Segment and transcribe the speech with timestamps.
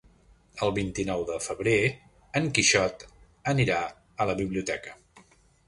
[0.67, 1.75] El vint-i-nou de febrer
[2.41, 3.07] en Quixot
[3.55, 3.79] anirà
[4.25, 4.99] a la biblioteca.